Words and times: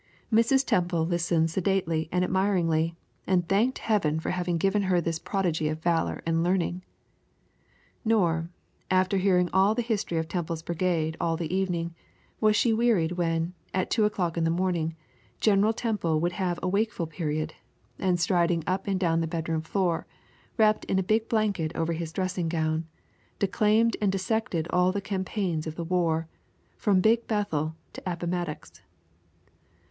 Mrs. 0.33 0.65
Temple 0.65 1.05
listened 1.05 1.51
sedately 1.51 2.09
and 2.11 2.23
admiringly, 2.23 2.95
and 3.27 3.47
thanked 3.47 3.77
Heaven 3.77 4.19
for 4.19 4.31
having 4.31 4.57
given 4.57 4.81
her 4.89 4.99
this 4.99 5.19
prodigy 5.19 5.69
of 5.69 5.83
valor 5.83 6.23
and 6.25 6.41
learning. 6.41 6.81
Nor, 8.03 8.49
after 8.89 9.17
hearing 9.17 9.45
the 9.53 9.85
History 9.85 10.17
of 10.17 10.27
Temple's 10.27 10.63
Brigade 10.63 11.17
all 11.21 11.37
the 11.37 11.55
evening, 11.55 11.93
was 12.39 12.55
she 12.55 12.73
wearied 12.73 13.11
when, 13.11 13.53
at 13.75 13.91
two 13.91 14.03
o'clock 14.03 14.37
in 14.37 14.43
the 14.43 14.49
morning, 14.49 14.95
General 15.39 15.71
Temple 15.71 16.19
would 16.19 16.31
have 16.31 16.59
a 16.63 16.67
wakeful 16.67 17.05
period, 17.05 17.53
and 17.99 18.19
striding 18.19 18.63
up 18.65 18.87
and 18.87 18.99
down 18.99 19.21
the 19.21 19.27
bedroom 19.27 19.61
floor, 19.61 20.07
wrapped 20.57 20.83
in 20.85 20.97
a 20.97 21.03
big 21.03 21.29
blanket 21.29 21.71
over 21.75 21.93
his 21.93 22.11
dressing 22.11 22.49
gown, 22.49 22.87
declaimed 23.37 23.95
and 24.01 24.11
dissected 24.11 24.67
all 24.71 24.91
the 24.91 24.99
campaigns 24.99 25.67
of 25.67 25.75
the 25.75 25.83
war, 25.85 26.27
from 26.75 27.01
Big 27.01 27.27
Bethel 27.27 27.75
to 27.93 28.01
Appomattox. 28.11 28.81